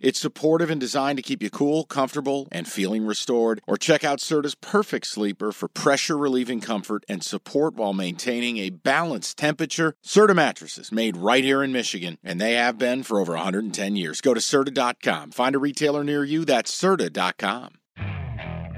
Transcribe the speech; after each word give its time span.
It's 0.00 0.18
supportive 0.18 0.70
and 0.70 0.80
designed 0.80 1.18
to 1.18 1.22
keep 1.22 1.42
you 1.42 1.50
cool, 1.50 1.84
comfortable, 1.84 2.48
and 2.50 2.66
feeling 2.66 3.04
restored. 3.04 3.60
Or 3.66 3.76
check 3.76 4.02
out 4.02 4.18
Serta's 4.18 4.54
Perfect 4.54 5.06
Sleeper 5.06 5.52
for 5.52 5.68
pressure 5.68 6.16
relieving 6.16 6.60
comfort 6.60 7.04
and 7.08 7.22
support 7.22 7.74
while 7.74 7.92
maintaining 7.92 8.56
a 8.58 8.70
balanced 8.70 9.36
temperature. 9.36 9.94
Serta 10.04 10.34
mattresses 10.34 10.90
made 10.90 11.16
right 11.16 11.44
here 11.44 11.62
in 11.62 11.72
Michigan, 11.72 12.18
and 12.24 12.40
they 12.40 12.54
have 12.54 12.78
been 12.78 13.02
for 13.02 13.20
over 13.20 13.34
110 13.34 13.96
years. 13.96 14.20
Go 14.20 14.32
to 14.32 14.40
Serta.com. 14.40 15.32
Find 15.32 15.54
a 15.54 15.58
retailer 15.58 16.02
near 16.02 16.24
you. 16.24 16.44
That's 16.44 16.72
Serta.com. 16.72 17.72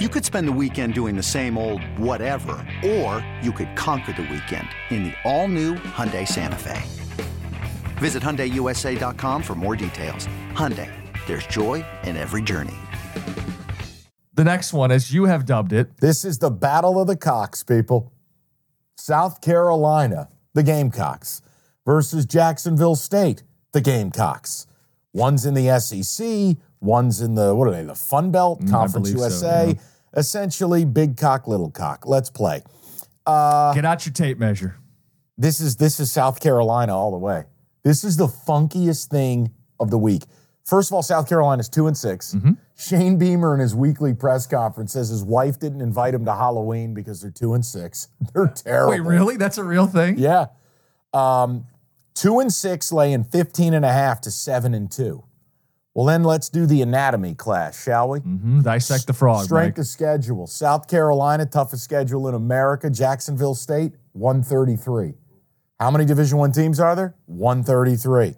You 0.00 0.08
could 0.08 0.24
spend 0.24 0.48
the 0.48 0.52
weekend 0.52 0.94
doing 0.94 1.14
the 1.14 1.22
same 1.22 1.56
old 1.56 1.80
whatever, 1.96 2.66
or 2.84 3.24
you 3.40 3.52
could 3.52 3.76
conquer 3.76 4.12
the 4.12 4.22
weekend 4.22 4.68
in 4.90 5.04
the 5.04 5.12
all-new 5.22 5.74
Hyundai 5.74 6.26
Santa 6.26 6.56
Fe. 6.56 6.82
Visit 7.98 8.20
HyundaiUSA.com 8.20 9.42
for 9.42 9.54
more 9.54 9.76
details. 9.76 10.26
Hyundai, 10.54 10.90
there's 11.26 11.46
joy 11.46 11.84
in 12.04 12.16
every 12.16 12.42
journey. 12.42 12.74
The 14.34 14.44
next 14.44 14.72
one, 14.72 14.90
as 14.90 15.12
you 15.12 15.24
have 15.26 15.46
dubbed 15.46 15.72
it, 15.72 15.96
This 15.98 16.24
is 16.24 16.38
the 16.38 16.50
Battle 16.50 17.00
of 17.00 17.06
the 17.06 17.16
Cocks, 17.16 17.62
people. 17.62 18.12
South 18.96 19.40
Carolina, 19.40 20.28
the 20.54 20.62
Gamecocks, 20.62 21.40
versus 21.86 22.26
Jacksonville 22.26 22.96
State, 22.96 23.42
the 23.72 23.80
Gamecocks. 23.80 24.66
One's 25.12 25.46
in 25.46 25.54
the 25.54 25.78
SEC, 25.78 26.56
one's 26.80 27.20
in 27.20 27.34
the, 27.36 27.54
what 27.54 27.68
are 27.68 27.70
they, 27.70 27.84
the 27.84 27.94
Fun 27.94 28.30
Belt, 28.32 28.60
Mm, 28.60 28.68
I 28.68 28.70
Conference 28.70 29.10
believe 29.12 29.32
so, 29.32 29.46
USA. 29.46 29.66
yeah. 29.68 29.80
Essentially, 30.16 30.84
big 30.84 31.16
cock, 31.16 31.46
little 31.48 31.70
cock. 31.70 32.06
Let's 32.06 32.30
play. 32.30 32.62
Uh, 33.26 33.72
get 33.74 33.84
out 33.84 34.04
your 34.06 34.12
tape 34.12 34.38
measure. 34.38 34.76
This 35.36 35.58
is 35.60 35.74
this 35.76 35.98
is 35.98 36.12
South 36.12 36.38
Carolina 36.40 36.96
all 36.96 37.10
the 37.10 37.16
way. 37.18 37.44
This 37.82 38.04
is 38.04 38.16
the 38.16 38.28
funkiest 38.28 39.08
thing 39.08 39.50
of 39.80 39.90
the 39.90 39.98
week. 39.98 40.22
First 40.64 40.88
of 40.90 40.94
all, 40.94 41.02
South 41.02 41.28
Carolina's 41.28 41.68
two 41.68 41.86
and 41.86 41.96
6 41.96 42.34
Mm-hmm. 42.34 42.52
Shane 42.76 43.18
Beamer 43.18 43.54
in 43.54 43.60
his 43.60 43.74
weekly 43.74 44.14
press 44.14 44.46
conference 44.46 44.92
says 44.94 45.08
his 45.08 45.22
wife 45.22 45.58
didn't 45.60 45.80
invite 45.80 46.12
him 46.14 46.24
to 46.24 46.34
Halloween 46.34 46.92
because 46.94 47.20
they're 47.20 47.30
two 47.30 47.54
and 47.54 47.64
six. 47.64 48.08
They're 48.34 48.48
terrible. 48.48 48.90
Wait, 48.90 49.00
really? 49.00 49.36
That's 49.36 49.58
a 49.58 49.64
real 49.64 49.86
thing? 49.86 50.18
Yeah. 50.18 50.46
Um, 51.12 51.66
two 52.14 52.40
and 52.40 52.52
six 52.52 52.90
laying 52.90 53.22
15 53.22 53.74
and 53.74 53.84
a 53.84 53.92
half 53.92 54.20
to 54.22 54.30
seven 54.32 54.74
and 54.74 54.90
two. 54.90 55.22
Well, 55.94 56.06
then 56.06 56.24
let's 56.24 56.48
do 56.48 56.66
the 56.66 56.82
anatomy 56.82 57.36
class, 57.36 57.80
shall 57.80 58.08
we? 58.08 58.18
hmm 58.18 58.62
Dissect 58.62 59.06
the 59.06 59.12
frog. 59.12 59.44
Strength 59.44 59.76
Mike. 59.76 59.78
of 59.78 59.86
schedule. 59.86 60.46
South 60.48 60.88
Carolina, 60.88 61.46
toughest 61.46 61.84
schedule 61.84 62.26
in 62.26 62.34
America. 62.34 62.90
Jacksonville 62.90 63.54
State, 63.54 63.92
133. 64.14 65.12
How 65.78 65.92
many 65.92 66.04
Division 66.04 66.38
One 66.38 66.50
teams 66.50 66.80
are 66.80 66.96
there? 66.96 67.14
133. 67.26 68.34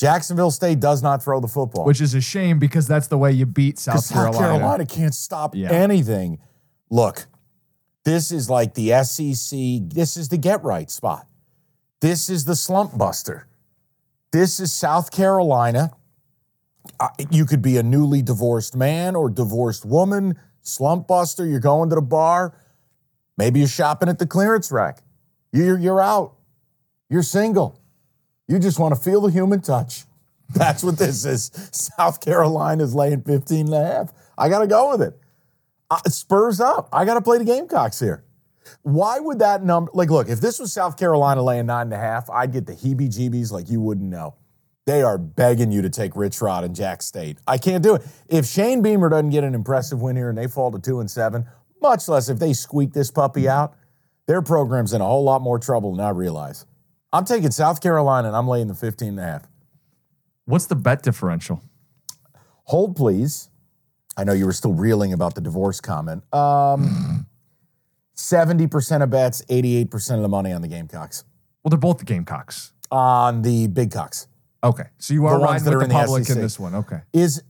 Jacksonville 0.00 0.50
State 0.50 0.80
does 0.80 1.02
not 1.02 1.22
throw 1.22 1.40
the 1.40 1.48
football. 1.48 1.84
Which 1.84 2.00
is 2.00 2.14
a 2.14 2.22
shame 2.22 2.58
because 2.58 2.86
that's 2.86 3.08
the 3.08 3.18
way 3.18 3.32
you 3.32 3.44
beat 3.44 3.78
South 3.78 4.08
Carolina. 4.08 4.32
South 4.32 4.42
Carolina. 4.42 4.86
Can't 4.86 5.14
stop 5.14 5.54
Yeah. 5.54 5.70
anything. 5.70 6.38
Look, 6.88 7.26
this 8.06 8.32
is 8.32 8.48
like 8.48 8.72
the 8.72 8.94
SEC. 8.94 9.78
This 9.78 10.16
is 10.16 10.30
the 10.30 10.38
get 10.38 10.64
right 10.64 10.90
spot. 10.90 11.26
This 12.00 12.30
is 12.30 12.46
the 12.46 12.56
slump 12.56 12.96
buster. 12.96 13.46
This 14.32 14.58
is 14.58 14.72
South 14.72 15.10
Carolina. 15.10 15.90
Uh, 16.98 17.08
you 17.30 17.44
could 17.44 17.60
be 17.60 17.76
a 17.76 17.82
newly 17.82 18.22
divorced 18.22 18.74
man 18.74 19.14
or 19.14 19.28
divorced 19.28 19.84
woman, 19.84 20.34
slump 20.62 21.08
buster. 21.08 21.44
You're 21.44 21.60
going 21.60 21.90
to 21.90 21.94
the 21.96 22.00
bar. 22.00 22.56
Maybe 23.36 23.58
you're 23.58 23.68
shopping 23.68 24.08
at 24.08 24.18
the 24.18 24.26
clearance 24.26 24.72
rack. 24.72 25.02
You're, 25.52 25.78
you're 25.78 26.00
out. 26.00 26.36
You're 27.10 27.22
single. 27.22 27.79
You 28.50 28.58
just 28.58 28.80
want 28.80 28.96
to 28.96 29.00
feel 29.00 29.20
the 29.20 29.30
human 29.30 29.60
touch. 29.60 30.02
That's 30.52 30.82
what 30.82 30.98
this 30.98 31.24
is. 31.24 31.52
South 31.72 32.20
Carolina 32.20 32.82
is 32.82 32.92
laying 32.96 33.22
15 33.22 33.66
and 33.66 33.74
a 33.74 33.86
half. 33.86 34.12
I 34.36 34.48
got 34.48 34.58
to 34.58 34.66
go 34.66 34.90
with 34.90 35.02
it. 35.02 35.16
Uh, 35.88 36.00
Spurs 36.08 36.60
up. 36.60 36.88
I 36.92 37.04
got 37.04 37.14
to 37.14 37.20
play 37.20 37.38
the 37.38 37.44
Gamecocks 37.44 38.00
here. 38.00 38.24
Why 38.82 39.20
would 39.20 39.38
that 39.38 39.62
number, 39.62 39.92
like, 39.94 40.10
look, 40.10 40.28
if 40.28 40.40
this 40.40 40.58
was 40.58 40.72
South 40.72 40.98
Carolina 40.98 41.44
laying 41.44 41.66
nine 41.66 41.82
and 41.82 41.92
a 41.92 41.98
half, 41.98 42.28
I'd 42.28 42.52
get 42.52 42.66
the 42.66 42.72
heebie 42.72 43.08
jeebies 43.08 43.52
like 43.52 43.70
you 43.70 43.80
wouldn't 43.80 44.10
know. 44.10 44.34
They 44.84 45.02
are 45.02 45.16
begging 45.16 45.70
you 45.70 45.82
to 45.82 45.90
take 45.90 46.16
Rich 46.16 46.40
Rod 46.40 46.64
and 46.64 46.74
Jack 46.74 47.02
State. 47.02 47.38
I 47.46 47.56
can't 47.56 47.84
do 47.84 47.94
it. 47.94 48.02
If 48.28 48.46
Shane 48.46 48.82
Beamer 48.82 49.10
doesn't 49.10 49.30
get 49.30 49.44
an 49.44 49.54
impressive 49.54 50.02
win 50.02 50.16
here 50.16 50.28
and 50.28 50.36
they 50.36 50.48
fall 50.48 50.72
to 50.72 50.80
two 50.80 50.98
and 50.98 51.08
seven, 51.08 51.46
much 51.80 52.08
less 52.08 52.28
if 52.28 52.40
they 52.40 52.52
squeak 52.52 52.94
this 52.94 53.12
puppy 53.12 53.48
out, 53.48 53.76
their 54.26 54.42
program's 54.42 54.92
in 54.92 55.00
a 55.00 55.06
whole 55.06 55.22
lot 55.22 55.40
more 55.40 55.60
trouble 55.60 55.94
than 55.94 56.04
I 56.04 56.10
realize. 56.10 56.66
I'm 57.12 57.24
taking 57.24 57.50
South 57.50 57.80
Carolina 57.80 58.28
and 58.28 58.36
I'm 58.36 58.46
laying 58.48 58.68
the 58.68 58.74
15 58.74 59.08
and 59.08 59.20
a 59.20 59.22
half. 59.22 59.48
What's 60.44 60.66
the 60.66 60.76
bet 60.76 61.02
differential? 61.02 61.62
Hold, 62.64 62.96
please. 62.96 63.48
I 64.16 64.24
know 64.24 64.32
you 64.32 64.46
were 64.46 64.52
still 64.52 64.74
reeling 64.74 65.12
about 65.12 65.34
the 65.34 65.40
divorce 65.40 65.80
comment. 65.80 66.22
Um, 66.34 67.26
70% 68.16 69.02
of 69.02 69.10
bets, 69.10 69.42
88% 69.48 70.16
of 70.16 70.22
the 70.22 70.28
money 70.28 70.52
on 70.52 70.62
the 70.62 70.68
Gamecocks. 70.68 71.24
Well, 71.62 71.70
they're 71.70 71.78
both 71.78 71.98
the 71.98 72.04
Gamecocks. 72.04 72.72
On 72.90 73.42
the 73.42 73.66
Big 73.68 73.92
Cocks. 73.92 74.26
Okay. 74.64 74.84
So 74.98 75.14
you 75.14 75.24
are 75.26 75.34
The 75.38 75.40
ones 75.44 75.50
riding 75.62 75.64
that 75.64 75.74
are 75.74 75.78
with 75.78 75.84
in 75.84 75.88
the 75.90 75.94
the 75.94 76.00
public 76.04 76.24
SEC. 76.26 76.36
in 76.36 76.42
this 76.42 76.58
one. 76.60 76.74
Okay. 76.74 77.00
Is, 77.12 77.42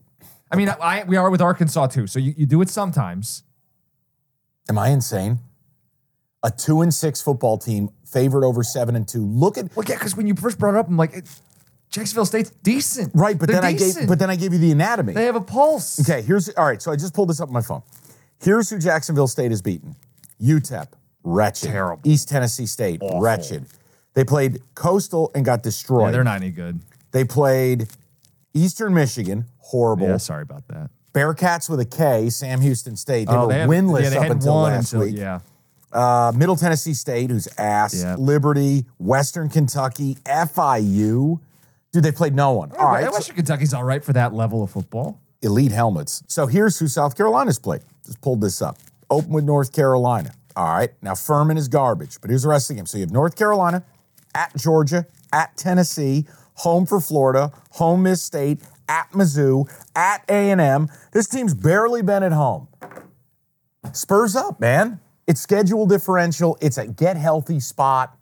I 0.53 0.57
mean, 0.57 0.69
I, 0.69 1.05
we 1.05 1.17
are 1.17 1.31
with 1.31 1.41
Arkansas 1.41 1.87
too. 1.89 2.07
So 2.07 2.19
you, 2.19 2.35
you 2.37 2.47
do 2.47 2.61
it 2.61 2.69
sometimes. 2.69 3.43
am 4.69 4.79
I 4.79 4.89
insane? 4.89 5.39
A 6.43 6.51
two 6.51 6.81
and 6.81 6.93
six 6.93 7.21
football 7.21 7.59
team 7.59 7.91
favored 8.05 8.45
over 8.45 8.63
seven 8.63 8.97
and 8.97 9.07
two. 9.07 9.25
Look 9.27 9.59
at, 9.59 9.75
Well, 9.77 9.85
yeah, 9.87 9.97
because 9.97 10.17
when 10.17 10.27
you 10.27 10.35
first 10.35 10.59
brought 10.59 10.75
it 10.75 10.79
up, 10.79 10.89
I'm 10.89 10.97
like, 10.97 11.13
it, 11.15 11.29
Jacksonville 11.91 12.25
State's 12.25 12.51
decent. 12.63 13.11
right, 13.15 13.39
but 13.39 13.49
They're 13.49 13.61
then 13.61 13.65
I 13.65 13.73
gave, 13.73 14.09
but 14.09 14.19
then 14.19 14.31
I 14.31 14.37
gave 14.37 14.53
you 14.53 14.59
the 14.59 14.73
anatomy. 14.73 15.13
they 15.13 15.25
have 15.27 15.37
a 15.37 15.41
pulse. 15.41 16.01
Okay, 16.01 16.23
here's 16.23 16.49
all 16.51 16.65
right. 16.65 16.81
So 16.81 16.93
I 16.93 16.97
just 16.97 17.13
pulled 17.15 17.29
this 17.29 17.41
up 17.41 17.49
on 17.49 17.53
my 17.53 17.61
phone. 17.61 17.83
Here's 18.41 18.71
who 18.71 18.79
Jacksonville 18.79 19.27
State 19.27 19.51
has 19.51 19.61
beaten: 19.61 19.97
UTEP, 20.41 20.87
wretched. 21.25 21.69
Terrible. 21.69 22.01
East 22.05 22.29
Tennessee 22.29 22.67
State, 22.67 23.03
wretched. 23.17 23.67
They 24.15 24.25
played 24.25 24.63
Coastal 24.75 25.31
and 25.35 25.45
got 25.45 25.63
destroyed. 25.63 26.07
Yeah, 26.07 26.11
they're 26.13 26.25
not 26.25 26.37
any 26.37 26.51
good. 26.51 26.81
They 27.13 27.25
played 27.25 27.89
Eastern 28.55 28.95
Michigan, 28.95 29.45
horrible. 29.59 30.07
Yeah, 30.09 30.17
sorry 30.17 30.43
about 30.43 30.67
that. 30.69 30.91
Bearcats 31.13 31.69
with 31.69 31.81
a 31.81 31.85
K, 31.85 32.31
Sam 32.31 32.61
Houston 32.61 32.97
State. 32.97 33.27
They 33.29 33.35
Oh, 33.35 33.49
were 33.49 33.53
have- 33.53 33.69
winless 33.69 34.05
yeah, 34.05 34.11
they 34.11 34.17
up 34.19 34.31
until 34.31 34.55
one 34.55 34.73
last 34.73 34.93
until- 34.93 35.07
week. 35.09 35.17
Yeah. 35.19 35.41
Uh, 35.93 36.33
Middle 36.37 36.57
Tennessee 36.57 36.95
State, 36.95 37.31
who's 37.31 37.49
ass. 37.59 38.01
Yeah. 38.01 38.17
Liberty, 38.17 38.87
Western 38.99 39.49
Kentucky, 39.49 40.17
FIU. 40.25 41.41
Dude, 41.93 42.03
they 42.05 42.13
played 42.13 42.35
no 42.35 42.53
one. 42.53 42.71
All 42.79 42.87
right, 42.87 43.11
Western 43.11 43.37
Kentucky's 43.37 43.75
all 43.75 43.83
right 43.85 44.05
for 44.05 44.13
that 44.13 44.33
level 44.33 44.63
of 44.63 44.71
football. 44.71 45.21
elite 45.43 45.73
helmets. 45.73 46.23
So 46.29 46.47
here's 46.47 46.79
who 46.79 46.87
South 46.87 47.17
Carolina's 47.17 47.59
played. 47.59 47.81
Just 48.07 48.21
pulled 48.21 48.41
this 48.41 48.63
up. 48.63 48.79
Open 49.11 49.33
with 49.33 49.45
North 49.45 49.73
Carolina. 49.73 50.33
All 50.55 50.73
right. 50.73 50.91
Now 51.03 51.15
Furman 51.15 51.57
is 51.57 51.67
garbage, 51.69 52.21
but 52.21 52.31
here's 52.31 52.43
the 52.43 52.49
rest 52.49 52.71
of 52.71 52.77
the 52.77 52.81
game. 52.81 52.87
So 52.87 52.99
you 52.99 53.03
have 53.03 53.11
North 53.13 53.37
Carolina, 53.37 53.83
at 54.35 54.55
Georgia, 54.57 55.07
at 55.33 55.57
Tennessee, 55.57 56.27
home 56.55 56.87
for 56.87 57.01
Florida, 57.01 57.51
home 57.73 58.03
Miss 58.05 58.23
State, 58.23 58.61
at 58.89 59.11
Mizzou, 59.13 59.69
at 59.97 60.25
A&M. 60.29 60.89
This 61.13 61.27
team's 61.29 61.55
barely 61.55 62.03
been 62.03 62.23
at 62.23 62.33
home. 62.33 62.69
Spurs 63.93 64.37
up, 64.37 64.61
man. 64.61 65.01
It's 65.31 65.41
schedule 65.41 65.87
differential. 65.87 66.59
It's 66.61 66.77
a 66.77 66.89
get 66.89 67.17
healthy 67.17 67.61
spot. 67.61 68.19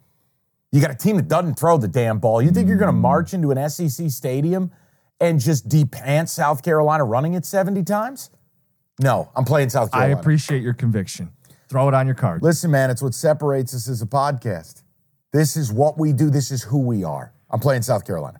You 0.71 0.83
got 0.83 0.91
a 0.91 0.95
team 0.95 1.17
that 1.17 1.27
doesn't 1.27 1.59
throw 1.59 1.79
the 1.79 1.89
damn 1.89 2.19
ball. 2.19 2.43
You 2.43 2.51
think 2.51 2.69
you're 2.69 2.77
going 2.77 2.93
to 2.93 2.99
mm. 2.99 3.01
march 3.01 3.33
into 3.33 3.51
an 3.51 3.71
SEC 3.71 4.11
stadium 4.11 4.73
and 5.19 5.41
just 5.41 5.71
depant 5.71 6.29
South 6.29 6.63
Carolina 6.63 7.05
running 7.05 7.33
it 7.33 7.47
70 7.47 7.83
times? 7.85 8.29
No, 9.01 9.31
I'm 9.35 9.47
playing 9.47 9.71
South 9.71 9.91
Carolina. 9.91 10.17
I 10.17 10.21
appreciate 10.21 10.63
your 10.63 10.75
conviction. 10.75 11.33
Throw 11.71 11.89
it 11.89 11.95
on 11.95 12.05
your 12.05 12.15
card. 12.15 12.43
Listen, 12.43 12.71
man, 12.71 12.91
it's 12.91 13.01
what 13.01 13.15
separates 13.15 13.75
us 13.75 13.89
as 13.89 14.03
a 14.03 14.07
podcast. 14.07 14.83
This 15.33 15.57
is 15.57 15.73
what 15.73 15.97
we 15.97 16.13
do. 16.13 16.29
This 16.29 16.51
is 16.51 16.63
who 16.65 16.79
we 16.79 17.05
are. 17.05 17.33
I'm 17.49 17.61
playing 17.61 17.81
South 17.81 18.07
Carolina. 18.07 18.39